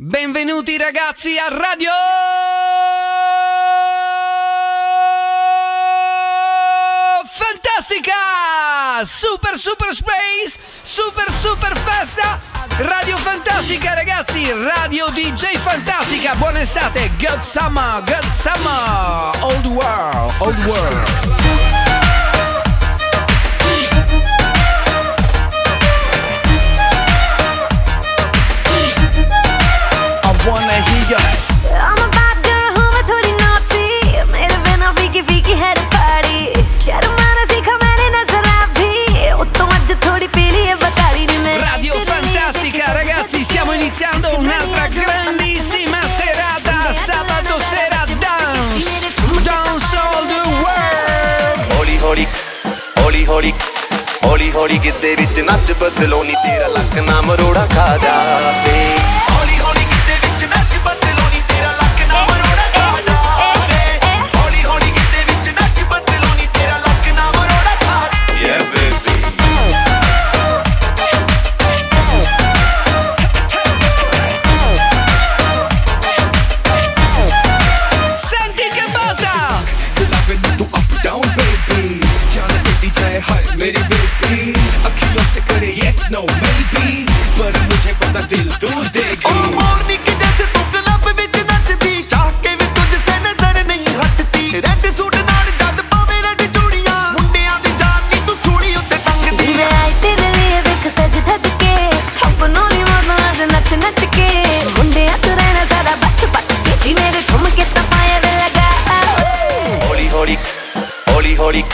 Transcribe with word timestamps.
Benvenuti 0.00 0.78
ragazzi 0.78 1.36
a 1.38 1.48
Radio 1.48 1.90
Fantastica! 7.24 9.04
Super 9.04 9.56
super 9.58 9.92
space, 9.92 10.60
super 10.82 11.32
super 11.32 11.76
festa! 11.76 12.38
Radio 12.76 13.16
Fantastica 13.16 13.94
ragazzi, 13.94 14.48
Radio 14.52 15.08
DJ 15.08 15.56
Fantastica, 15.56 16.36
buona 16.36 16.60
estate, 16.60 17.10
good 17.18 17.42
summer, 17.42 18.00
good 18.04 18.30
summer, 18.30 19.36
old 19.42 19.64
world, 19.66 20.32
old 20.38 20.64
world. 20.64 21.67
wanna 31.07 31.07
hear 31.07 31.09
ya. 31.11 31.19
I'm 31.79 31.99
a 32.03 32.07
bad 32.15 32.37
girl 32.43 32.75
हूँ 32.77 32.87
मैं 32.93 33.03
थोड़ी 33.09 33.31
naughty 33.41 33.85
मेरे 34.33 34.57
बिना 34.65 34.91
फीकी 34.99 35.21
फीकी 35.29 35.53
है 35.61 35.71
रे 35.77 35.85
party 35.95 36.39
शर्माना 36.85 37.43
सीखा 37.51 37.75
मैंने 37.83 38.07
नजर 38.15 38.47
भी 38.77 39.31
उत्तम 39.43 39.67
आज 39.75 39.91
थोड़ी 40.05 40.27
पीली 40.37 40.63
है 40.65 40.75
बताड़ी 40.83 41.25
नी 41.31 41.37
मैं 41.45 41.55
Radio 41.63 41.95
Fantastica 42.09 42.85
ragazzi, 42.99 43.43
stiamo 43.43 43.73
iniziando 43.73 44.27
un'altra 44.37 44.87
grandissima 44.97 46.01
serata, 46.17 46.77
sabato 47.05 47.59
sera 47.71 48.01
dance, 48.25 49.07
dance 49.47 49.91
all 50.03 50.23
the 50.33 50.41
world. 50.61 51.73
ਹੌਲੀ 51.77 51.97
ਹੌਲੀ 52.03 52.25
ਹੌਲੀ 52.99 53.25
ਹੌਲੀ 53.27 53.53
ਹੌਲੀ 54.25 54.51
ਹੌਲੀ 54.51 54.77
ਗਿੱਧੇ 54.83 55.15
ਵਿੱਚ 55.15 55.39
ਨੱਚ 55.49 55.71
ਬਦਲੋ 55.81 56.23
ਨੀ 56.23 56.33
ਤੇਰਾ 56.43 56.67
ਲੱਕ 56.77 56.97
ਨਾ 57.09 57.21
ਮਰੋੜਾ 57.21 57.65
ਖਾ 57.75 57.87
ਜਾਵੇ 58.03 58.66
ਹੌਲੀ 111.62 111.64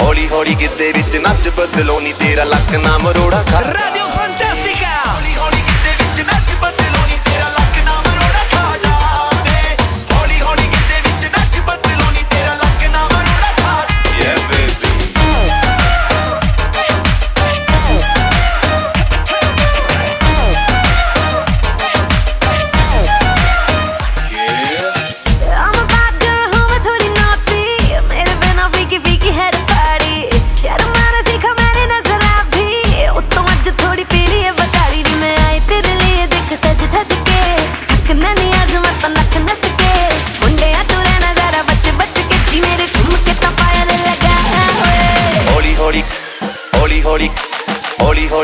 ਹੌਲੀ 0.00 0.28
ਹੌਲੀ 0.28 0.54
ਗਿੱਧੇ 0.54 0.92
ਵਿੱਚ 0.92 1.16
ਨੱਚ 1.16 1.48
ਬਦਲੋ 1.48 2.00
ਨੀ 2.00 2.12
ਤੇਰਾ 2.12 2.44
ਲੱਕ 2.44 2.74
ਨਾ 2.74 2.98
ਮਰੋੜਾ 2.98 3.42
ਖਾ 3.42 3.60
Radio 3.60 4.06
Fantastica! 4.16 4.88
ਹੌਲੀ 5.06 5.36
ਹੌਲੀ 5.36 5.56
ਗਿੱਧੇ 5.56 5.94
ਵਿੱਚ 5.98 6.20
ਨੱਚ 6.20 6.54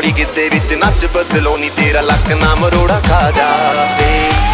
ਹੌਲੀ 0.00 0.10
ਗਿੱਧੇ 0.16 0.48
ਵਿੱਚ 0.48 0.72
ਨੱਚ 0.80 1.04
ਬਦਲੋ 1.14 1.56
ਨੀ 1.56 1.68
ਤੇਰਾ 1.76 2.00
ਲੱਕ 2.00 2.28
ਨਾ 2.42 2.54
ਮਰੋੜਾ 2.60 2.98
ਖਾ 3.08 3.30
ਜਾਵੇ 3.36 4.06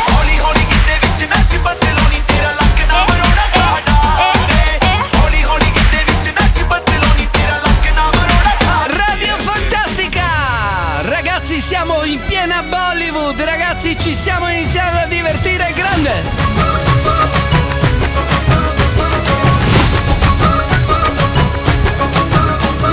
ਹੌਲੀ 0.08 0.38
ਹੌਲੀ 0.38 0.64
ਗਿੱਧੇ 0.70 0.96
ਵਿੱਚ 1.02 1.22
ਨੱਚ 1.30 1.56
ਬਦਲੋ 1.56 2.08
ਨੀ 2.08 2.20
ਤੇਰਾ 2.28 2.50
ਲੱਕ 2.52 2.80
ਨਾ 2.88 3.04
ਮਰੋੜਾ 3.10 3.46
ਖਾ 3.54 3.68
ਜਾਵੇ 3.88 4.78
ਹੌਲੀ 5.14 5.42
ਹੌਲੀ 5.44 5.70
ਗਿੱਧੇ 5.76 6.02
ਵਿੱਚ 6.08 6.28
ਨੱਚ 6.40 6.62
ਬਦਲੋ 6.72 7.12
ਨੀ 7.18 7.26
ਤੇਰਾ 7.36 7.58
ਲੱਕ 7.66 7.86
ਨਾ 7.98 8.08
ਮਰੋੜਾ 8.08 8.56
ਖਾ 8.64 8.74
Radio 8.94 9.38
Fantastica! 9.46 10.26
Ragazzi, 11.12 11.60
siamo 11.70 12.02
in 12.14 12.20
piena 12.26 12.60
Bollywood, 12.74 13.46
ragazzi, 13.52 13.96
ci 13.96 14.16
stiamo 14.16 14.48
iniziando 14.48 14.98
a 14.98 15.06
divertire 15.06 15.70
grande! 15.72 16.16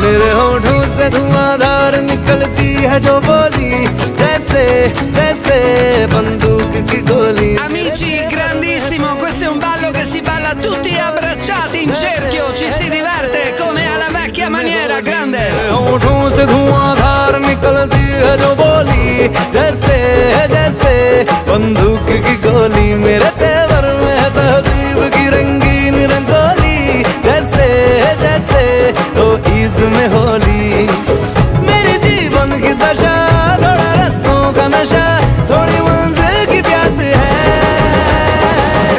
मेरे 0.01 0.29
होठों 0.31 0.81
से 0.87 1.09
धुआंधार 1.09 1.95
निकलती 2.24 2.72
है 2.88 2.98
जो 3.04 3.14
बोली 3.20 3.70
जैसे 4.18 4.64
जैसे 5.16 5.56
बंदूक 6.12 6.72
की 6.90 7.00
गोली 7.08 7.50
Amici, 7.64 8.12
grandissimo, 8.34 9.08
questo 9.22 9.44
è 9.44 9.48
un 9.48 9.58
ballo 9.58 9.90
che 9.90 10.04
si 10.12 10.20
balla 10.22 10.54
tutti 10.54 10.96
abbracciati 11.08 11.82
in 11.82 11.92
cerchio, 11.92 12.44
ci 12.54 12.68
si 12.78 12.88
diverte 12.88 13.42
come 13.60 13.82
alla 13.94 14.08
vecchia 14.18 14.48
maniera, 14.48 15.00
grande! 15.08 15.42
होठों 15.70 16.30
से 16.36 16.46
धुआंधार 16.52 17.38
निकलती 17.40 18.04
है 18.22 18.32
जो 18.40 18.50
बोली 18.60 19.28
जैसे 19.56 19.98
जैसे 20.54 20.94
बंदूक 21.48 22.06
की 22.26 22.36
गोली 22.46 22.88
मेरे 23.04 23.30
तेवर 23.42 23.84
में 24.00 24.14
है 24.20 24.28
तहजीब 24.38 24.98
की 25.14 25.24
रंगीन 25.36 25.94
रंगोली 26.12 27.02
जैसे 27.26 27.68
जैसे 28.24 28.64
तो 29.16 29.26
ईद 29.60 29.78
में 29.94 30.08
होली 30.16 30.43
दशा 32.80 33.14
थोड़ा 33.58 33.88
रस्तों 34.00 34.40
का 34.52 34.66
नशा 34.68 35.06
थोड़ी 35.50 35.80
मंजिल 35.80 36.36
की 36.52 36.60
प्यास 36.62 36.98
है। 37.00 37.12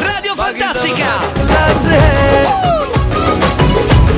रेडियो 0.08 0.34
फंटास्टिका 0.34 1.14
क्लास 1.40 1.86
है। 1.94 2.12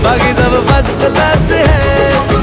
बाकी 0.03 0.33
सब 0.33 0.53
फ़र्स्ट 0.69 0.99
क्लास 1.05 1.51
है। 1.51 2.36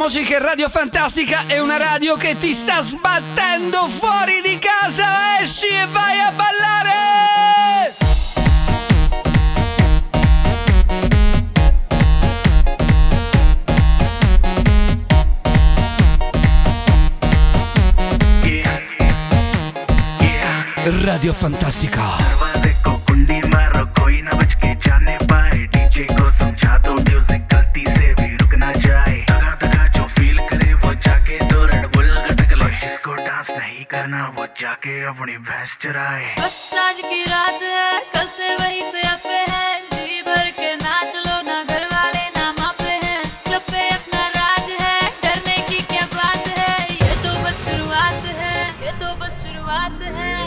Dimentichiamoci 0.00 0.22
che 0.22 0.38
Radio 0.38 0.68
Fantastica 0.70 1.46
è 1.46 1.60
una 1.60 1.76
radio 1.76 2.16
che 2.16 2.38
ti 2.38 2.54
sta 2.54 2.80
sbattendo 2.82 3.86
fuori 3.88 4.40
di 4.42 4.58
casa. 4.58 5.38
Esci 5.40 5.66
e 5.66 5.86
vai 5.90 6.18
a 6.20 6.32
ballare! 6.32 6.98
Radio 21.02 21.32
Fantastica. 21.34 22.99
जाके 34.70 34.92
अपनी 35.10 35.36
भैंस 35.42 35.76
चराए। 35.82 36.26
बस 36.38 36.54
आज 36.78 36.98
की 37.02 37.22
रात 37.26 37.62
है 37.62 37.90
कल 38.14 38.26
से 38.34 38.54
वही 38.56 38.82
से 38.90 39.02
अपे 39.02 39.38
है। 39.50 39.70
जी 39.94 40.22
भर 40.22 40.50
के 40.58 40.68
नाच 40.82 41.14
लो 41.26 41.34
ना 41.48 41.56
घर 41.64 41.84
वाले 41.92 42.22
ना 42.36 42.44
मापे 42.58 42.94
हैं। 43.04 43.22
क्लब 43.46 43.62
पे 43.70 43.88
अपना 43.90 44.22
राज 44.36 44.70
है 44.82 45.10
डरने 45.24 45.56
की 45.70 45.80
क्या 45.90 46.06
बात 46.14 46.46
है? 46.58 46.76
ये 47.02 47.16
तो 47.26 47.34
बस 47.42 47.66
शुरुआत 47.66 48.30
है 48.42 48.54
ये 48.86 48.92
तो 49.02 49.14
बस 49.24 49.42
शुरुआत 49.42 50.02
है। 50.20 50.38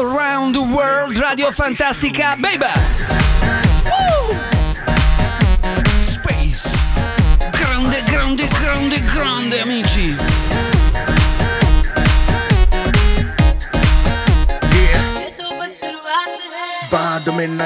Around 0.00 0.60
the 0.60 0.64
World 0.76 1.24
Radio 1.26 1.52
Fantastica, 1.62 2.36
baby! 2.46 2.72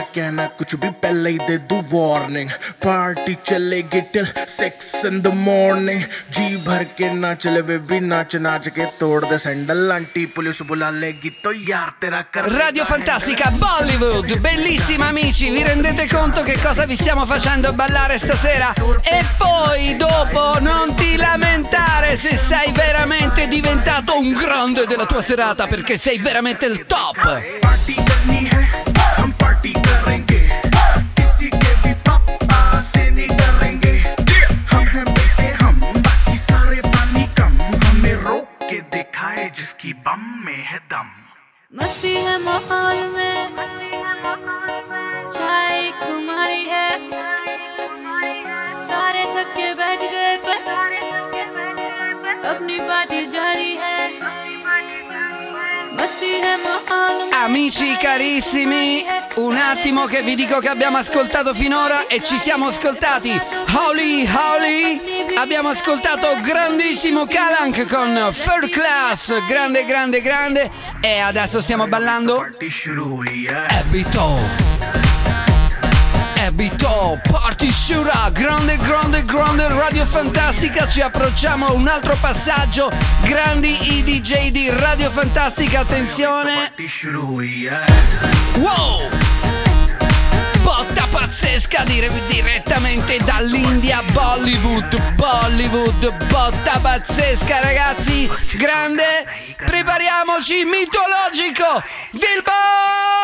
कहना 0.09 0.45
कुछ 0.57 0.75
भी 0.75 0.89
पहले 1.03 1.29
ही 1.29 1.37
दे 1.37 1.57
दू 1.69 1.75
वार्निंग 1.91 2.49
पार्टी 2.85 3.35
चलेगी 3.45 4.01
till 4.13 4.25
six 4.47 5.05
in 5.05 5.21
the 5.21 5.33
morning 5.35 6.01
जी 6.37 6.55
भर 6.65 6.83
के 6.97 7.11
ना 7.13 7.33
चले 7.35 7.61
वे 7.61 7.77
भी 7.89 7.99
नाच 7.99 8.35
नाच 8.45 8.67
के 8.77 8.85
तोड़ 8.99 9.23
दे 9.25 9.37
सैंडल 9.37 9.91
आंटी 9.91 10.25
पुलिस 10.35 10.61
बुला 10.71 10.89
लेगी 11.01 11.29
तो 11.43 11.51
यार 11.69 11.93
तेरा 12.01 12.21
कर 12.33 12.53
Radio 12.55 12.85
Fantastica 12.85 13.51
Bollywood, 13.63 14.39
bellissima 14.39 15.07
amici, 15.07 15.49
vi 15.49 15.63
rendete 15.63 16.07
conto 16.07 16.43
che 16.43 16.57
cosa 16.59 16.85
vi 16.85 16.95
stiamo 16.95 17.25
facendo 17.25 17.73
ballare 17.73 18.17
stasera? 18.17 18.73
E 19.03 19.25
poi 19.37 19.95
dopo 19.97 20.59
non 20.59 20.95
ti 20.95 21.17
lamentare 21.17 22.17
se 22.17 22.35
sei 22.35 22.71
veramente 22.71 23.47
diventato 23.47 24.17
un 24.17 24.31
grande 24.33 24.85
della 24.85 25.05
tua 25.05 25.21
serata 25.21 25.67
perché 25.67 25.97
sei 25.97 26.17
veramente 26.19 26.65
il 26.65 26.85
top! 26.85 28.88
Party 29.50 29.72
करेंगे 29.72 30.38
किसी 31.18 31.48
के 31.50 31.70
भी 31.82 31.92
पापा 32.08 32.58
से 32.88 33.00
नहीं 33.10 33.36
डरेंगे 33.38 33.94
हम 34.72 34.84
हैं 34.92 35.04
बेटे 35.06 35.48
हम 35.62 35.80
बाकी 36.06 36.36
सारे 36.42 36.80
पानी 36.86 37.24
कम 37.38 37.56
हमें 37.86 38.14
रोक 38.26 38.62
के 38.70 38.78
दिखाए 38.94 39.48
जिसकी 39.56 39.92
बम 40.06 40.22
में 40.44 40.62
है 40.70 40.78
दम 40.92 41.10
मस्ती 41.72 42.14
है 42.26 42.36
माहौल 42.44 43.02
में 43.16 43.56
चाय 45.34 45.90
खुमारी 46.04 46.64
है 46.74 46.88
सारे 48.90 49.24
थक 49.34 49.58
Amici 57.42 57.96
carissimi, 57.96 59.04
un 59.36 59.56
attimo 59.56 60.04
che 60.04 60.22
vi 60.22 60.34
dico 60.34 60.58
che 60.60 60.68
abbiamo 60.68 60.98
ascoltato 60.98 61.54
finora 61.54 62.06
e 62.06 62.22
ci 62.22 62.38
siamo 62.38 62.66
ascoltati. 62.66 63.30
Holy 63.76 64.28
Holy, 64.28 65.34
abbiamo 65.36 65.70
ascoltato 65.70 66.38
grandissimo 66.40 67.26
Kalank 67.26 67.86
con 67.86 68.32
Third 68.32 68.70
Class, 68.70 69.46
grande 69.46 69.84
grande 69.84 70.20
grande. 70.20 70.70
E 71.00 71.18
adesso 71.18 71.60
stiamo 71.60 71.86
ballando. 71.86 72.44
Abito 73.68 74.69
debito 76.50 77.18
Partisciura, 77.30 78.28
grande, 78.32 78.76
grande, 78.76 79.22
grande 79.22 79.68
Radio 79.68 80.04
Fantastica. 80.04 80.88
Ci 80.88 81.00
approcciamo 81.00 81.66
a 81.66 81.72
un 81.72 81.86
altro 81.86 82.16
passaggio. 82.20 82.90
Grandi 83.22 83.96
i 83.96 84.02
DJ 84.02 84.50
di 84.50 84.68
Radio 84.68 85.10
Fantastica, 85.10 85.80
attenzione. 85.80 86.72
Wow! 88.56 89.08
Botta 90.62 91.06
pazzesca 91.10 91.84
dire- 91.84 92.10
direttamente 92.28 93.18
dall'India 93.24 94.02
Bollywood 94.12 95.14
Bollywood 95.14 96.26
botta 96.26 96.78
pazzesca 96.80 97.60
ragazzi. 97.60 98.28
Grande. 98.56 99.26
prepariamoci 99.56 100.64
mitologico 100.64 101.82
Dilbo 102.10 103.19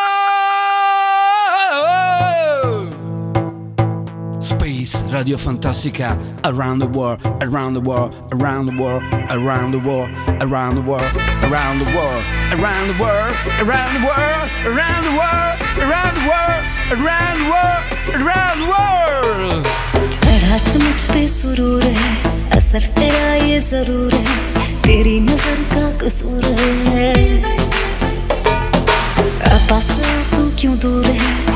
Space 4.86 5.02
Radio 5.10 5.36
Fantastica 5.36 6.16
around 6.44 6.78
the 6.78 6.86
world, 6.86 7.18
around 7.42 7.74
the 7.74 7.80
world, 7.80 8.14
around 8.30 8.66
the 8.66 8.76
world, 8.80 9.02
around 9.34 9.72
the 9.72 9.80
world, 9.80 10.08
around 10.46 10.76
the 10.76 10.82
world, 10.86 11.12
around 11.42 11.78
the 11.80 11.90
world, 11.96 12.22
around 12.54 12.86
the 12.86 12.94
world, 13.02 13.34
around 13.58 13.90
the 13.98 14.06
world, 14.06 14.54
around 14.70 15.02
the 15.02 15.14
world, 15.18 15.58
around 15.82 16.14
the 16.14 16.26
world, 16.30 16.62
around 16.94 17.34
the 17.42 17.46
world, 17.50 17.82
around 18.22 18.56
the 18.62 18.68
world. 18.70 19.66
चढ़ा 20.14 20.56
मुझ 20.84 21.00
पे 21.10 21.26
सुरूर 21.28 21.82
है 21.82 22.12
असर 22.56 22.86
तेरा 22.98 23.34
ये 23.46 23.60
जरूर 23.66 24.14
है 24.14 24.66
तेरी 24.86 25.18
नजर 25.26 25.58
का 25.74 25.90
कसूर 26.04 26.44
है 26.94 27.10
अब 29.50 29.60
पास 29.70 29.90
आ 29.90 30.14
तू 30.36 30.50
क्यों 30.60 30.78
दूर 30.86 31.06
है 31.06 31.55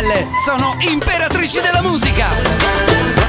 sono 0.00 0.08
belle, 0.08 0.28
sono 0.44 0.76
imperatrici 0.80 1.60
della 1.60 1.82
musica. 1.82 3.19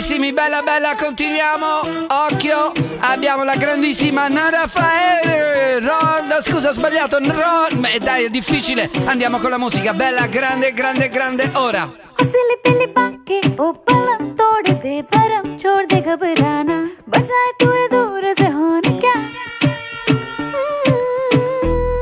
grandissimi, 0.00 0.30
grandissimi, 0.30 0.32
bella, 0.32 0.62
bella, 0.62 0.94
continuiamo. 0.94 2.06
Occhio, 2.08 2.72
abbiamo 3.00 3.44
la 3.44 3.56
grandissima 3.56 4.26
Nara 4.28 4.66
Faere. 4.66 5.80
Ro- 5.80 6.24
no, 6.26 6.40
scusa, 6.40 6.70
ho 6.70 6.72
sbagliato. 6.72 7.18
Ro- 7.18 7.68
beh, 7.76 7.98
dai, 8.00 8.24
è 8.24 8.30
difficile. 8.30 8.88
Andiamo 9.04 9.38
con 9.38 9.50
la 9.50 9.58
musica. 9.58 9.92
Bella, 9.92 10.26
grande, 10.28 10.72
grande, 10.72 11.08
grande. 11.10 11.50
Ora. 11.56 11.90
हौसले 12.18 12.54
पहले 12.64 12.86
बाके 12.96 13.38
ओ 13.60 13.72
पलम 13.84 14.22
तोड़ 14.40 14.68
दे 14.82 14.94
भरम 15.12 15.56
छोड़ 15.60 15.84
दे 15.92 16.00
घबराना 16.00 16.76
बजाए 17.12 17.50
तू 17.60 17.68
ये 17.76 17.86
दूर 17.92 18.24
से 18.38 18.48
होन 18.56 18.80
क्या 19.02 19.14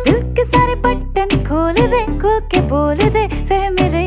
दिल 0.06 0.20
के 0.38 0.44
सारे 0.54 0.74
बटन 0.86 1.28
खोल 1.50 1.74
दे 1.94 2.02
खुल 2.22 2.38
के 2.54 2.60
बोल 2.70 3.02
दे 3.16 3.26
सह 3.50 3.68
मेरे 3.74 4.04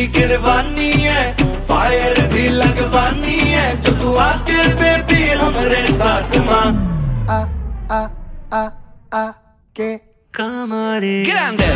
भी 0.00 0.06
गिरवानी 0.18 0.90
है 0.92 1.32
फायर 1.68 2.20
भी 2.32 2.48
लगवानी 2.48 3.38
है 3.38 3.80
जो 3.80 3.92
तू 4.00 4.14
आके 4.16 4.66
बेबी 4.80 5.22
हमरे 5.40 5.86
साथ 5.92 6.36
मां 6.48 6.66
आ 7.30 7.40
आ 7.92 8.02
आ 8.52 8.62
आ 9.14 9.26
के 9.76 9.96
कमरे 10.34 11.14
Grande, 11.24 11.68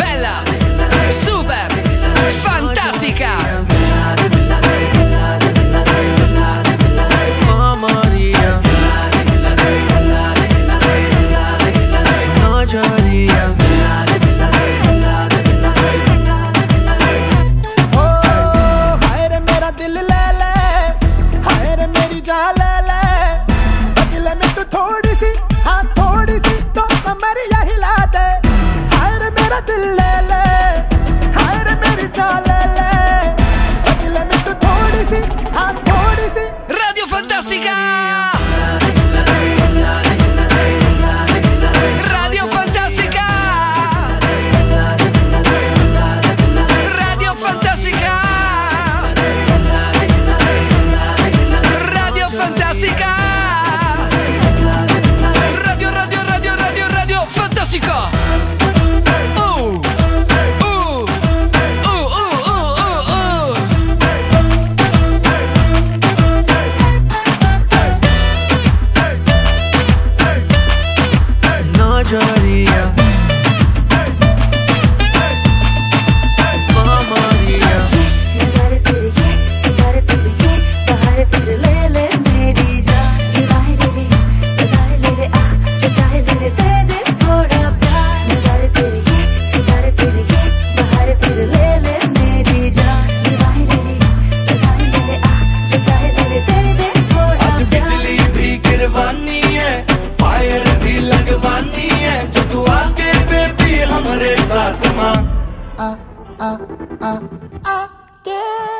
bella, 0.00 0.34
super, 1.24 1.68
fantastica. 2.44 3.32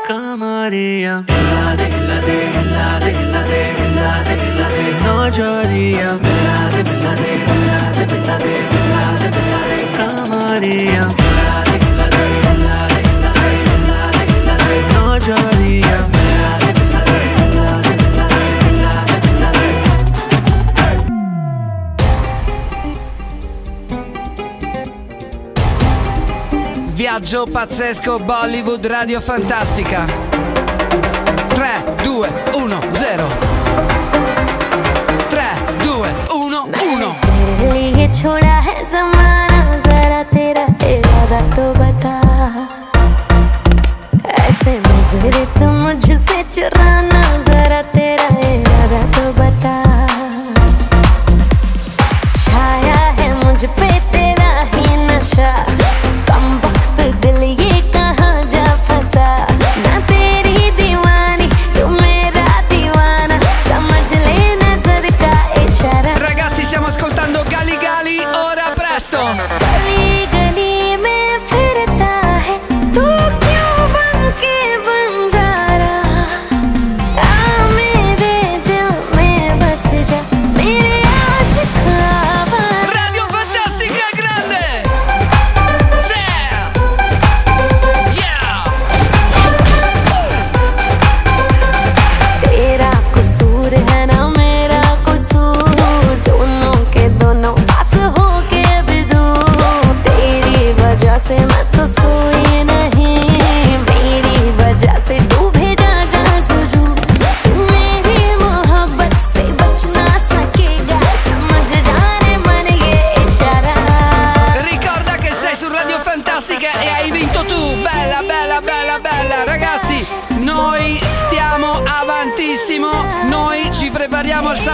कमरिया। 0.09 1.13
हिला 1.29 1.63
दे 1.79 1.85
हिला 1.93 2.17
दे 2.27 2.37
हिला 2.55 2.87
दे 3.03 3.11
हिला 3.17 3.41
दे 3.49 3.61
हिला 3.77 4.11
दे 4.27 4.33
हिला 4.41 4.67
दे 4.73 4.83
नौजोरिया। 5.05 6.09
हिला 6.25 6.57
दे 6.73 6.81
हिला 6.89 7.13
दे 7.21 7.31
हिला 7.47 7.79
दे 7.95 8.03
हिला 8.11 8.37
दे 8.43 8.53
हिला 8.71 8.97
दे 9.23 9.77
Viaggio 27.16 27.46
pazzesco 27.46 28.18
Bollywood 28.18 28.84
Radio 28.86 29.20
Fantastica 29.20 30.04
3, 31.48 31.94
2, 32.02 32.26
1, 32.52 32.78
0 32.92 33.26
3, 35.28 35.42
2, 35.78 36.04
1, 36.04 36.14
1 36.28 37.14
मेरे 37.38 37.72
लिए 37.72 38.06
छोड़ा 38.12 38.56
है 38.66 38.76
जमाना 38.92 39.60
जरा 39.86 40.22
तेरा 40.34 40.64
इरादा 40.92 41.40
तो 41.56 41.64
बता 41.80 42.14
ऐसे 44.44 44.72
नजरे 44.78 45.44
तो 45.58 45.66
मुझसे 45.80 46.42
चुराना 46.54 47.22
जरा 47.48 47.80
तेरा 47.96 48.28
इरादा 48.52 49.02
तो 49.16 49.24
बता 49.40 49.76
छाया 52.36 53.00
है 53.18 53.28
मुझ 53.44 53.60
पे 53.64 53.90
तेरा 54.12 54.35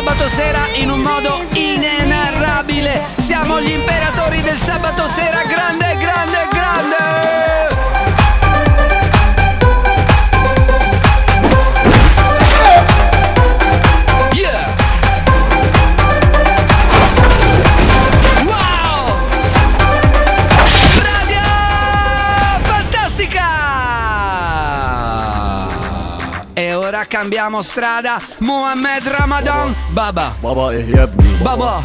sabato 0.03 0.27
sera 0.27 0.67
in 0.74 0.89
un 0.89 1.00
modo 1.00 1.45
cambiamo 27.12 27.62
strada. 27.62 28.21
Mohamed 28.40 29.05
Ramadan. 29.09 29.75
Baba. 29.93 30.33
بابا 30.43 30.71
ايه 30.71 30.97
يا 30.97 31.02
ابني 31.02 31.38
Baba. 31.45 31.83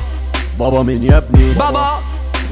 بابا 0.59 0.83
مين 0.83 1.03
يا 1.03 1.17
ابني 1.17 1.55
Baba. 1.55 2.01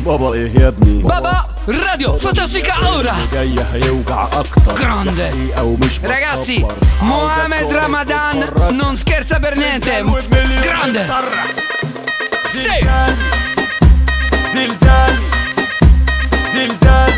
بابا 0.05 0.33
ايه 0.33 0.51
يا 0.59 0.67
ابني 0.67 1.03
Baba. 1.03 1.45
Radio 1.67 2.17
Fantastica 2.17 2.75
ora. 2.97 3.15
جاي 3.33 3.55
هيوجع 3.73 4.27
اكتر 4.33 4.75
Grande. 4.75 5.21
حقيقة 5.21 5.63
ومش 5.63 5.99
Ragazzi, 5.99 6.51
بتكبر. 6.51 6.75
Mohamed 7.01 7.53
عاوزك 7.53 7.81
Ramadan 7.83 8.35
تتفرج. 8.45 8.81
non 8.81 8.97
scherza 8.97 9.39
per 9.39 9.55
niente. 9.57 10.03
Grande. 10.63 11.05
Sì. 12.51 12.57
زلزال 12.57 13.13
زلزال 14.53 15.13
زلزال 16.53 17.11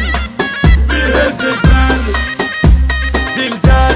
بيهز 0.90 1.42
الجبال 1.42 2.02
زلزال 3.36 3.96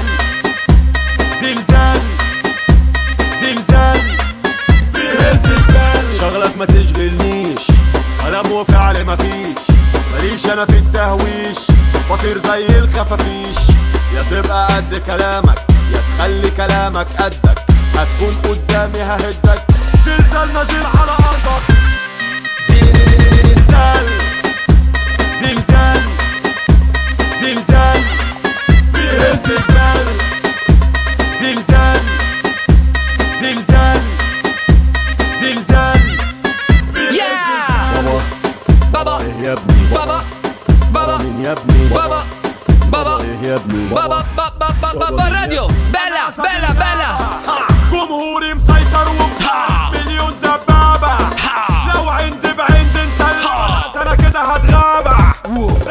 وفعل 8.53 9.05
مفيش 9.05 9.57
ماليش 10.13 10.45
أنا 10.45 10.65
في 10.65 10.77
التهويش. 10.77 11.57
بطير 12.09 12.37
زي 12.47 12.65
الخفافيش. 12.79 13.57
يا 14.15 14.23
تبقى 14.31 14.67
قد 14.67 15.01
كلامك 15.05 15.57
يا 15.93 16.01
تخلي 16.17 16.51
كلامك 16.51 17.07
قدك. 17.19 17.65
هتكون 17.95 18.35
قدامي 18.43 19.01
ههدك. 19.01 19.63
زلزال 20.05 20.53
نازل 20.53 20.85
على 20.85 21.11
أرضك. 21.11 21.63
زلزال 22.69 24.05
زلزال 25.41 26.01
زلزال. 27.41 28.01
بيهز 28.93 29.39
زلزال 29.47 30.07
زلزال. 31.41 32.12
يا 39.43 39.53
ابني. 39.53 39.89
Baba. 40.93 41.17
مين 41.21 41.45
يا 41.45 41.51
ابني. 41.51 41.89
Baba. 41.89 43.21
إيه 43.21 43.49
يا 43.49 43.55
ابني 43.55 43.89
Baba. 43.89 44.23
Baba. 44.37 44.67
Baba. 44.81 44.93
Baba. 44.99 45.29
Radio. 45.29 45.67
Bella. 45.93 46.23
Bella. 46.37 46.71
Bella. 46.83 47.09
جمهوري 47.91 48.53
مسيطر 48.53 49.07
ومحارب 49.09 49.95
مليون 49.95 50.33
دبابة 50.43 51.13
لو 51.93 52.09
عندي 52.09 52.53
بعند 52.57 52.97
انت 52.97 53.21
أنا 54.01 54.15
كده 54.15 54.39
هتغابة 54.39 55.15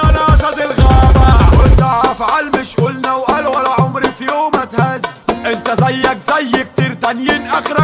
أنا 0.04 0.34
اسد 0.34 0.58
الغابة 0.60 1.58
والزعف 1.58 2.22
مش 2.60 2.76
قلنا 2.76 3.14
وقال 3.14 3.46
ولا 3.46 3.70
عمري 3.80 4.08
في 4.18 4.24
يوم 4.24 4.50
أتهز 4.54 5.02
أنت 5.46 5.70
زيك 5.84 6.18
زي 6.28 6.64
كتير 6.64 6.92
تانيين 6.92 7.46
اخرك 7.46 7.81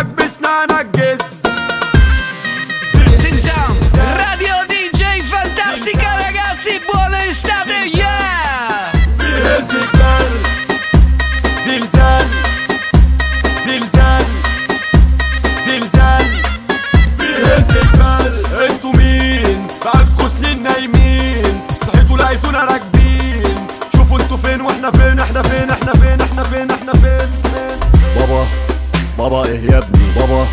بابا 29.28 29.44
إيه 29.44 29.70
يا 29.70 29.78
ابني؟ 29.78 30.04
بابا. 30.16 30.46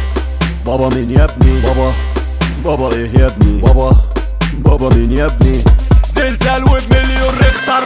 بابا 0.65 0.89
مين 0.95 1.11
يا 1.11 1.23
ابني؟ 1.23 1.61
بابا. 1.61 1.93
بابا 2.65 2.93
إيه 2.95 3.09
يا 3.19 3.27
ابني؟ 3.27 3.61
بابا. 3.61 3.95
بابا 4.53 4.89
مين 4.95 5.11
يا 5.11 5.25
ابني؟ 5.25 5.63
زلزال 6.15 6.63
وبمليون 6.63 7.33
ريختر 7.41 7.83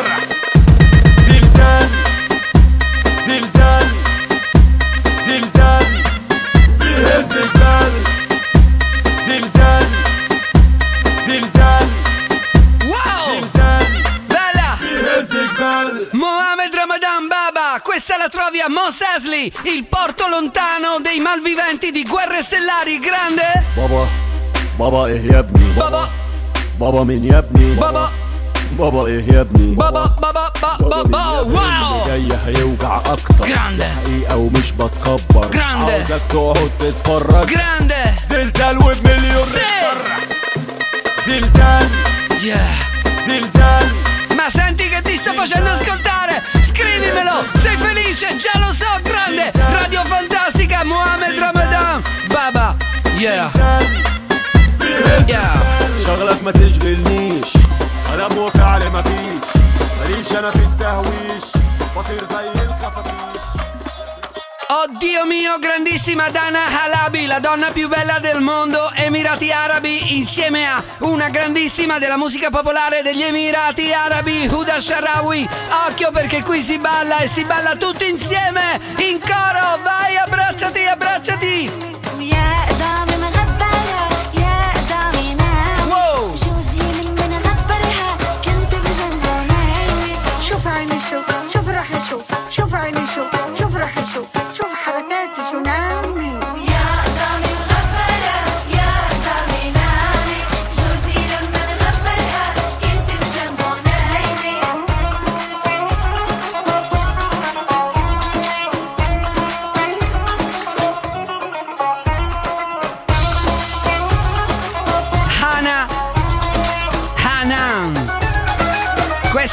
زلزال. 1.28 1.88
زلزال. 3.28 3.86
زلزال. 5.28 5.86
بيهز 6.80 7.32
الجبال 7.38 7.92
questa 17.99 18.17
la 18.17 18.29
trovi 18.29 18.61
a 18.61 18.69
Mos 18.69 19.01
Eisley, 19.01 19.53
il 19.65 19.87
porto 19.87 20.29
lontano 20.29 20.99
dei 21.01 21.19
malviventi 21.21 21.91
di 21.91 22.05
Guerre 22.05 22.43
Stellari, 22.43 22.99
grande! 22.99 23.63
بابا 23.77 24.07
بابا 24.79 25.07
ايه 25.07 25.33
يا 25.33 25.39
ابني 25.39 25.75
Baba, 25.77 26.09
بابا 26.81 27.05
مين 27.05 27.25
يا 27.25 27.39
ابني 27.39 27.77
baba, 27.77 28.09
بابا 28.79 29.07
ايه 29.07 29.25
يا 29.33 29.41
ابني 29.41 29.77
baba, 29.77 30.09
baba, 30.21 30.51
baba, 30.61 31.03
baba, 31.05 31.41
اللي 31.43 31.59
wow! 31.59 32.07
جاي 32.07 32.39
هيوجع 32.47 32.97
اكتر 33.07 33.47
Grande. 33.47 33.83
حقيقة 33.83 34.37
ومش 34.37 34.73
بتكبر 34.73 35.51
Grande. 35.53 35.59
عاوزك 35.91 36.21
تقعد 36.31 36.71
تتفرج 36.79 37.51
Grande! 37.55 38.31
زلزال 38.31 38.79
وبمليون 38.79 39.47
Sì. 39.55 39.59
ريختر 39.59 39.99
زلزال 41.27 41.89
Yeah! 42.45 43.29
زلزال 43.29 43.87
Ma 44.37 44.51
senti 44.51 44.89
che 44.89 45.01
ti 45.03 45.17
sto 45.17 45.33
facendo 45.33 45.71
ascoltare! 45.71 46.43
Scrivimelo! 46.79 47.45
Sei 47.57 47.77
felice? 47.77 48.37
Già 48.37 48.59
lo 48.59 48.73
so, 48.73 48.87
grande! 49.03 49.53
Radio 49.55 50.03
Fantastica, 50.05 50.85
Mohamed 50.85 51.39
Ramadan! 51.39 52.03
Baba! 52.29 52.77
Yeah! 53.19 53.51
زلزال 53.55 53.87
بيهز 54.81 55.29
Yeah! 55.31 56.07
شغلك 56.07 56.43
ما 56.45 56.51
تشغلنيش 56.51 57.47
كلام 58.11 58.39
وفعل 58.39 58.83
مفيش 58.91 59.45
ماليش 60.01 60.33
انا 60.33 60.51
في 60.51 60.59
التهويش 60.59 61.45
بطير 61.97 62.25
زي 62.31 62.49
الخفافيش 62.49 62.58
Oddio 64.69 65.25
mio, 65.27 65.59
grandissima 65.59 66.31
Dana 66.31 66.61
Halabi, 66.83 67.27
la 67.27 67.39
donna 67.39 67.71
più 67.71 67.87
bella 67.89 68.19
del 68.19 68.41
mondo, 68.41 68.91
Emirati 68.95 69.51
Arabi, 69.51 70.17
insieme 70.17 70.67
a 70.67 70.83
una 71.01 71.29
grandissima 71.29 71.99
della 71.99 72.17
musica 72.17 72.49
popolare 72.51 73.03
degli 73.03 73.23
Emirati 73.23 73.93
Arabi, 73.93 74.47
Huda 74.51 74.81
Sharawi. 74.81 75.47
Occhio 75.89 76.11
perché 76.13 76.43
qui 76.43 76.63
si 76.63 76.79
balla 76.79 77.19
e 77.19 77.29
si 77.29 77.45
balla 77.45 77.77
tutti 77.77 78.09
insieme, 78.09 78.81
in 78.99 79.21
coro, 79.21 79.81
vai, 79.83 80.17
abbracciati, 80.17 80.85
abbracciati. 80.85 81.71
يا 82.25 82.65
قدامي 82.69 83.17
مغبرة 83.21 84.07
يا 84.41 84.57
قدامي 84.75 85.35
نام 85.35 85.89
Wow. 85.91 86.33
جوزي 86.41 87.03
لما 87.03 87.27
نغبرها 87.29 88.17
كنت 88.45 88.73
بجنبه 88.75 89.35
نايمة 89.51 90.41
شوف 90.49 90.67
عيني 90.67 90.99
شوف 91.11 91.27
شوف 91.53 91.69
روحي 91.69 92.01
شوف 92.11 92.23
شوف 92.51 92.75
عيني 92.75 93.07
شوف 93.15 93.29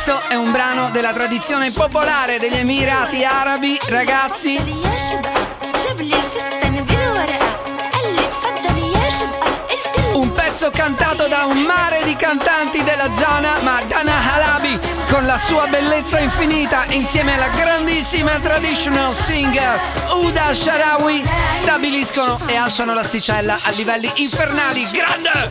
Questo 0.07 0.29
è 0.29 0.37
un 0.37 0.53
brano 0.53 0.90
della 0.90 1.12
tradizione 1.12 1.73
popolare 1.73 2.38
degli 2.38 2.55
Emirati 2.55 3.25
Arabi, 3.25 3.77
ragazzi. 3.88 4.55
Un 10.12 10.33
pezzo 10.33 10.71
cantato 10.71 11.27
da 11.27 11.47
un 11.47 11.59
mare 11.62 12.05
di 12.05 12.14
cantanti 12.14 12.85
della 12.85 13.12
zona, 13.16 13.59
ma 13.62 13.83
Dana 13.88 14.12
Halabi, 14.33 14.79
con 15.09 15.27
la 15.27 15.38
sua 15.38 15.66
bellezza 15.66 16.21
infinita, 16.21 16.85
insieme 16.90 17.35
alla 17.35 17.49
grandissima 17.49 18.38
traditional 18.38 19.12
singer 19.16 19.81
Uda 20.23 20.55
Sharawi, 20.55 21.25
stabiliscono 21.49 22.38
e 22.47 22.55
alzano 22.55 22.95
l'asticella 22.95 23.59
a 23.61 23.71
livelli 23.71 24.09
infernali. 24.14 24.88
Grande! 24.92 25.51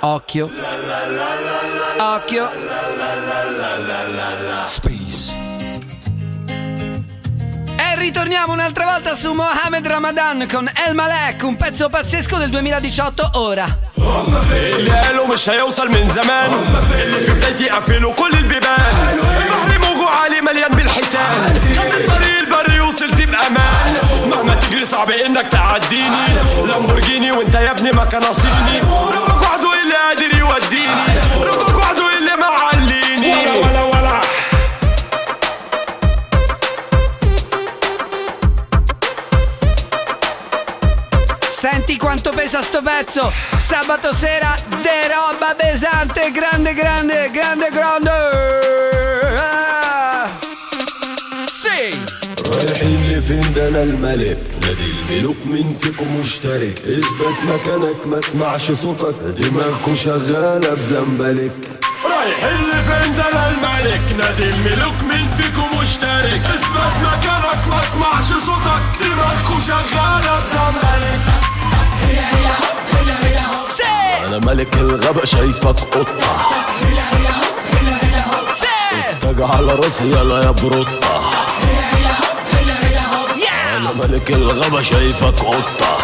Occhio. 0.00 0.50
Occhio. 1.98 2.50
Space. 4.66 5.32
E 7.76 7.96
ritorniamo 7.96 8.52
un'altra 8.52 8.84
volta 8.86 9.14
su 9.14 9.32
Mohamed 9.32 9.86
Ramadan 9.86 10.46
con 10.50 10.70
El 10.86 10.94
Malek, 10.94 11.42
un 11.44 11.56
pezzo 11.56 11.88
pazzesco 11.88 12.36
del 12.38 12.50
2018 12.50 13.30
ora. 13.34 13.78
اللي 14.78 14.90
قالوا 14.90 15.26
مش 15.26 15.48
هيوصل 15.48 15.88
من 15.88 16.08
زمان 16.08 16.50
اللي 16.98 17.26
في 17.26 17.32
بدايتي 17.32 17.68
قفلوا 17.68 18.12
كل 18.14 18.30
البيبان 18.32 18.92
بحري 19.50 19.78
موجوع 19.78 20.10
عالي 20.22 20.40
مليان 20.40 20.70
بالحيتان 20.70 21.46
خدت 21.76 21.94
الطريق 21.94 22.38
البري 22.38 22.80
وصلت 22.80 23.22
بامان 23.22 23.94
مهما 24.30 24.54
تجري 24.54 24.86
صعب 24.86 25.10
انك 25.10 25.46
تعديني 25.48 26.26
لامبورجيني 26.68 27.32
وانت 27.32 27.54
يا 27.54 27.70
ابني 27.70 27.92
ما 27.92 28.04
كان 28.04 28.20
ناصيني 28.20 28.80
ربك 28.80 29.27
وحده 29.27 29.27
اللي 29.88 29.94
قادر 29.94 30.38
يوديني 30.38 31.04
ربك 31.40 31.78
وحده 31.78 32.18
اللي 32.18 32.36
معليني 32.36 33.36
ولا 33.36 33.82
ولا 33.82 33.82
ولا 33.82 34.20
Senti 41.60 41.96
quanto 41.96 42.30
pesa 42.32 42.60
sto 42.62 42.82
pezzo! 42.82 43.32
Sabato 43.56 44.12
sera, 44.12 44.54
de 44.82 45.08
roba 45.08 45.54
pesante, 45.54 46.30
grande, 46.30 46.74
grande, 46.74 47.30
grande, 47.30 47.70
grande! 47.70 48.97
لفين 53.29 53.53
ده 53.53 53.67
أنا 53.69 53.83
الملك 53.83 54.37
نادي 54.61 54.91
الملوك 55.09 55.35
مين 55.45 55.75
فيكم 55.81 56.19
مشترك 56.19 56.77
اثبت 56.85 57.37
مكانك 57.47 58.07
ما 58.07 58.19
اسمعش 58.19 58.71
صوتك 58.71 59.15
دماغكوا 59.37 59.95
شغالة 59.95 60.73
بزنبلك 60.73 61.51
رايحين 62.05 62.61
لفين 62.69 63.13
ده 63.17 63.29
أنا 63.31 63.49
الملك 63.49 64.01
نادي 64.17 64.43
الملوك 64.49 64.93
مين 65.09 65.27
فيكم 65.37 65.79
مشترك 65.81 66.41
اثبت 66.45 66.95
مكانك 67.03 67.67
ما 67.69 67.81
اسمعش 67.83 68.27
صوتك 68.45 68.83
دماغكوا 69.01 69.59
شغالة 69.67 70.39
بزنبلك 70.39 71.19
Sì! 73.77 74.25
أنا 74.25 74.39
ملك 74.39 74.75
الغابة 74.75 75.25
شايفك 75.25 75.65
قطة 75.79 76.13
Sì! 78.53 79.15
تاج 79.21 79.41
على 79.41 79.71
راسي 79.75 80.03
يلا 80.03 80.43
يا 80.43 80.51
بروطة! 80.51 81.28
ملك 83.88 84.30
الغابة 84.30 84.82
شايفك 84.82 85.40
قطة 85.40 85.98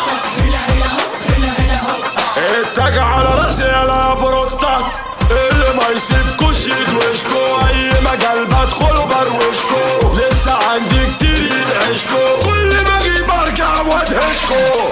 التاج 2.37 2.99
على 2.99 3.35
راسي 3.35 3.63
يلا 3.63 4.09
يا 4.09 4.15
بروطة 4.15 4.93
اللي 5.31 5.75
ما 5.77 5.89
يسيبكوش 5.97 6.67
يدوشكو 6.67 7.67
اي 7.69 8.01
مجال 8.01 8.47
بدخل 8.47 9.07
بروشكو 9.07 10.17
لسه 10.17 10.53
عندي 10.53 11.07
كتير 11.17 11.43
يدعشكو 11.43 12.39
كل 12.45 12.77
ما 12.85 12.99
اجيب 12.99 13.31
ارجع 13.31 13.81
وادهشكو 13.81 14.91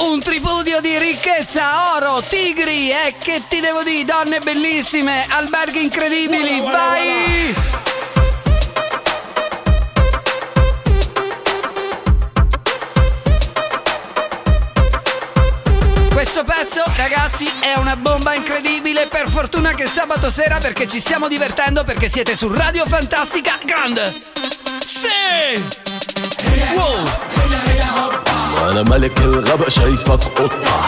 Un 0.00 0.20
tripudio 0.22 0.80
di 0.80 0.96
ricchezza, 0.96 1.96
oro, 1.96 2.22
tigri 2.22 2.90
e 2.90 3.14
che 3.18 3.42
ti 3.48 3.58
devo 3.60 3.82
dire, 3.82 4.04
donne 4.04 4.38
bellissime, 4.38 5.26
alberghi 5.28 5.82
incredibili, 5.82 6.60
vai! 6.60 7.54
ragazzi, 16.96 17.48
è 17.60 17.78
una 17.78 17.96
bomba 17.96 18.34
incredibile. 18.34 19.06
Per 19.06 19.28
fortuna 19.28 19.74
che 19.74 19.84
è 19.84 19.86
sabato 19.86 20.30
sera 20.30 20.58
perché 20.58 20.86
ci 20.86 21.00
stiamo 21.00 21.28
divertendo 21.28 21.84
perché 21.84 22.08
siete 22.08 22.36
su 22.36 22.52
Radio 22.52 22.86
Fantastica 22.86 23.58
Grande. 23.64 24.22
Sì! 24.84 25.62
Wow! 26.74 27.28
انا 28.70 28.82
ملك 28.82 29.18
الغابة 29.18 29.68
شايفك 29.68 30.24
قطة 30.24 30.84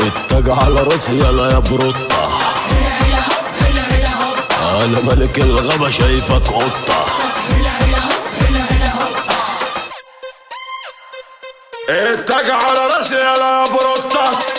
التاج 0.00 0.50
على 0.50 0.80
راسي 0.80 1.12
يلا 1.12 1.50
يا 1.50 1.58
بروطة 1.58 2.28
انا 4.60 5.00
ملك 5.00 5.38
الغابة 5.38 5.90
شايفك 5.90 6.48
قطة 6.48 7.15
Está 11.87 12.41
cara 12.43 12.87
la 12.89 13.01
ciudad, 13.01 13.37
la 13.37 13.65
prostata. 13.71 14.56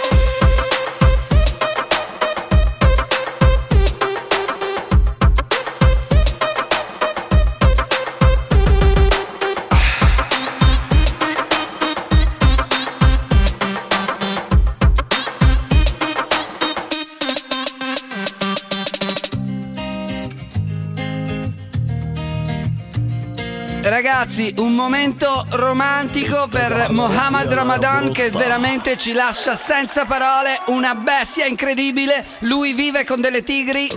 Ragazzi, 24.39 24.55
un 24.59 24.75
momento 24.77 25.47
romantico 25.51 26.47
per 26.49 26.87
Mohamed 26.91 27.53
Ramadan 27.53 28.13
che 28.13 28.31
veramente 28.31 28.97
ci 28.97 29.13
lascia 29.13 29.57
senza 29.57 30.05
parole, 30.05 30.61
una 30.67 30.95
bestia 30.95 31.45
incredibile. 31.47 32.25
Lui 32.41 32.73
vive 32.73 33.05
con 33.05 33.21
delle 33.21 33.43
tigri. 33.43 33.89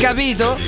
Capito? 0.00 0.58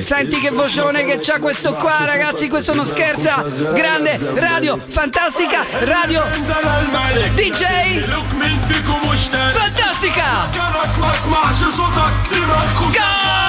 Senti 0.00 0.40
che 0.40 0.50
vocione 0.50 1.04
che 1.04 1.18
c'ha 1.20 1.38
questo 1.38 1.74
qua, 1.74 2.04
ragazzi, 2.06 2.48
questo 2.48 2.72
non 2.72 2.86
scherza. 2.86 3.44
Grande 3.74 4.18
radio, 4.36 4.78
fantastica 4.78 5.66
radio. 5.80 6.24
DJ 7.34 8.04
fantastica. 9.52 10.48
Go! 12.90 13.45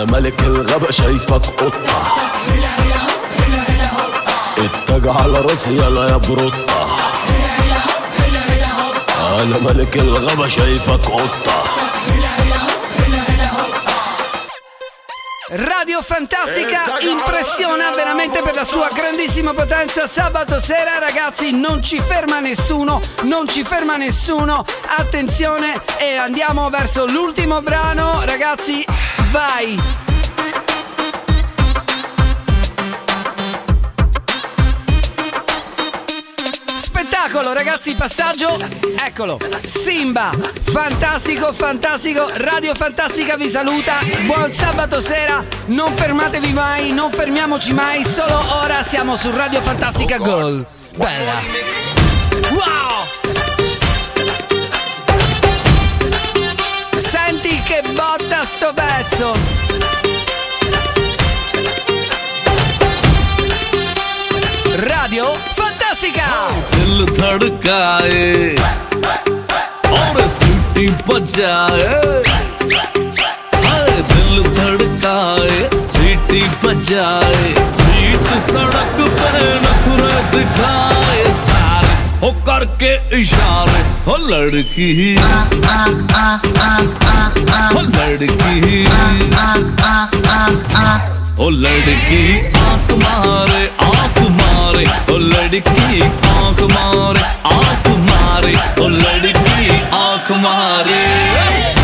انا 0.00 0.04
ملك 0.04 0.40
الغابة 0.40 0.90
شايفك 0.90 1.46
قطة 1.46 2.16
التاج 4.58 5.08
على 5.08 5.38
راسي 5.38 5.70
يلا 5.70 6.08
يا 6.08 6.16
بروطة 6.16 6.86
انا 9.42 9.58
ملك 9.58 9.96
الغابة 9.96 10.48
شايفك 10.48 11.06
قطة 11.06 11.62
Radio 15.48 16.02
Fantastica 16.02 16.82
impressiona 17.02 17.92
veramente 17.94 18.42
per 18.42 18.56
la 18.56 18.64
sua 18.64 18.88
grandissima 18.92 19.52
potenza. 19.52 20.08
Sabato 20.08 20.58
sera, 20.58 20.98
ragazzi, 20.98 21.52
non 21.52 21.84
ci 21.84 22.00
ferma 22.00 22.40
nessuno, 22.40 23.00
non 23.22 23.46
ci 23.46 23.62
ferma 23.62 23.96
nessuno. 23.96 24.64
Attenzione 24.98 25.80
e 25.98 26.16
andiamo 26.16 26.68
verso 26.68 27.06
l'ultimo 27.06 27.62
brano, 27.62 28.24
ragazzi. 28.24 28.84
Vai! 29.31 29.77
spettacolo, 37.21 37.53
ragazzi, 37.53 37.95
passaggio. 37.95 38.57
Eccolo. 38.97 39.39
Simba. 39.63 40.31
Fantastico, 40.63 41.53
fantastico. 41.53 42.29
Radio 42.33 42.73
Fantastica 42.75 43.37
vi 43.37 43.49
saluta. 43.49 43.99
Buon 44.25 44.51
sabato 44.51 44.99
sera. 44.99 45.43
Non 45.67 45.95
fermatevi 45.95 46.51
mai, 46.51 46.91
non 46.91 47.11
fermiamoci 47.11 47.73
mai. 47.73 48.03
Solo 48.03 48.37
ora 48.61 48.83
siamo 48.83 49.15
su 49.15 49.31
Radio 49.31 49.61
Fantastica 49.61 50.17
Gold. 50.17 50.65
Bella. 50.95 51.39
Wow! 52.51 53.20
botta 57.90 58.44
sto 58.44 58.72
pezzo. 58.72 59.34
Radio 64.92 65.24
Fantastica! 65.56 66.26
दिल 66.72 67.04
धड़काए 67.18 68.54
और 69.98 70.28
सीटी 70.36 70.86
बजाए 71.08 71.86
हाय 73.64 73.90
दिल 74.12 74.42
धड़काए 74.58 75.58
सीटी 75.96 76.42
बजाए 76.64 77.44
बीच 77.80 78.28
सड़क 78.48 78.96
पे 79.00 79.44
नखरे 79.64 80.14
दिखाए 80.36 81.24
सारे 81.42 81.49
हो 82.21 82.31
करके 82.31 83.21
इशारे, 83.21 83.79
हो 84.05 84.17
लड़की। 84.17 85.15
हो 87.73 87.81
लड़की। 87.81 88.85
हो 91.39 91.49
लड़की 91.49 92.47
आँख 92.47 92.91
मारे 92.91 93.71
आँख 93.81 94.19
मारे। 94.19 94.85
हो 94.85 95.17
लड़की 95.17 96.01
आँख 96.01 96.61
मारे 96.61 97.23
आँख 97.55 97.87
मारे। 97.87 98.53
हो 98.81 98.87
लड़की 98.87 99.69
आँख 99.93 100.31
मारे। 100.31 101.80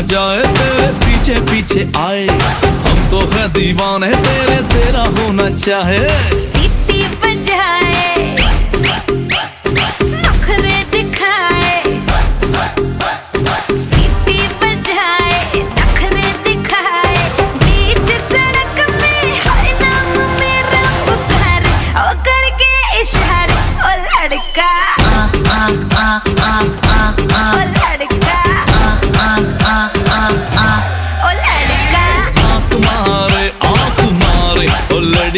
जाए 0.00 0.42
तेरे 0.42 0.86
पीछे 1.04 1.40
पीछे 1.40 1.88
आए। 1.96 2.26
हम 2.86 3.10
तो 3.10 3.20
है 3.32 3.48
दीवान 3.48 4.04
है 4.04 4.22
तेरे 4.22 4.62
तेरा 4.74 5.02
होना 5.02 5.50
चाहे। 5.50 6.08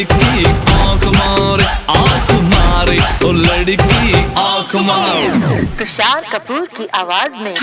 लड़की 0.03 0.45
आँख 0.73 1.05
मारे 1.17 1.65
आँख 1.95 2.31
मारे 2.45 2.99
ओ 3.25 3.31
लड़की 3.33 4.15
आँख 4.39 4.75
मारे। 4.87 5.61
तुषार 5.79 6.23
कपूर 6.33 6.67
की 6.77 6.87
आवाज़ 6.95 7.39
में। 7.41 7.55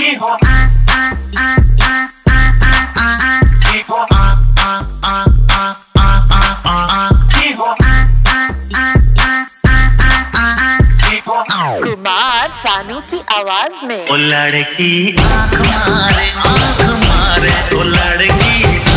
कुमार 11.84 12.50
सानू 12.50 13.00
की 13.12 13.20
आवाज़ 13.36 13.86
में। 13.86 14.10
ओ 14.10 14.16
लड़की 14.16 15.16
आँख 15.18 15.60
मारे 15.60 16.30
आँख 16.48 16.82
मारे 17.06 17.54
ओ 17.76 17.84
लड़की 17.84 18.89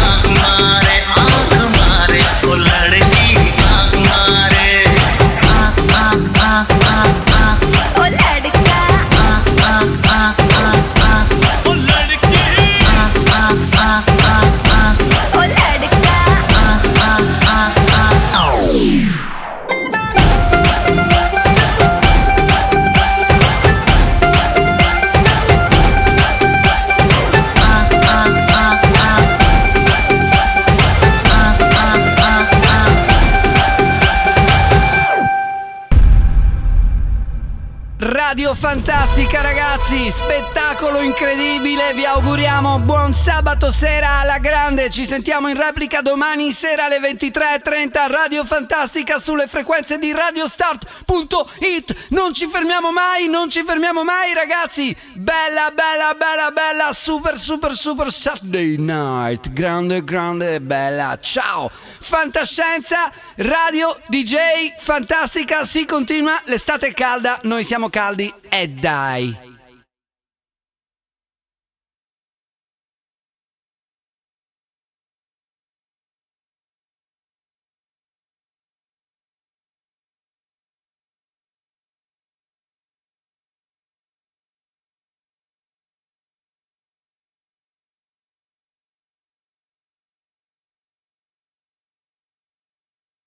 Radio 38.04 38.52
Fantastica 38.56 39.42
ragazzi, 39.42 40.10
spettacolo 40.10 41.02
incredibile, 41.02 41.92
vi 41.94 42.04
auguriamo 42.04 42.80
buon 42.80 43.14
sabato 43.14 43.70
sera 43.70 44.18
alla 44.18 44.38
grande, 44.38 44.90
ci 44.90 45.06
sentiamo 45.06 45.46
in 45.46 45.56
replica 45.56 46.00
domani 46.00 46.50
sera 46.50 46.86
alle 46.86 46.98
23.30 46.98 48.10
Radio 48.10 48.44
Fantastica 48.44 49.20
sulle 49.20 49.46
frequenze 49.46 49.98
di 49.98 50.10
radiostart.it, 50.10 52.06
non 52.08 52.34
ci 52.34 52.48
fermiamo 52.48 52.90
mai, 52.90 53.28
non 53.28 53.48
ci 53.48 53.62
fermiamo 53.62 54.02
mai 54.02 54.34
ragazzi, 54.34 54.96
bella 55.14 55.70
bella 55.72 56.16
bella 56.18 56.50
bella, 56.50 56.92
super 56.92 57.38
super 57.38 57.72
super 57.76 58.10
Saturday 58.10 58.74
night, 58.78 59.52
grande 59.52 60.02
grande 60.02 60.60
bella, 60.60 61.16
ciao, 61.20 61.70
fantascienza, 61.72 63.12
radio, 63.36 63.96
DJ, 64.08 64.74
fantastica, 64.76 65.64
si 65.64 65.84
continua, 65.84 66.40
l'estate 66.46 66.88
è 66.88 66.92
calda, 66.92 67.38
noi 67.44 67.62
siamo 67.62 67.90
caldi 67.92 68.32
e 68.48 68.66
dai. 68.68 69.51